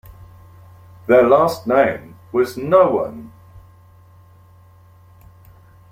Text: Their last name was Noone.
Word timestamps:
Their 1.05 1.21
last 1.21 1.67
name 1.67 2.17
was 2.31 2.57
Noone. 2.57 3.31